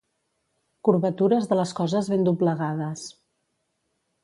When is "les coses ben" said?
1.61-2.25